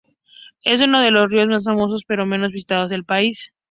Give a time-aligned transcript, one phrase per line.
[0.63, 3.53] Es uno de los ríos más famosos pero menos visitados del país.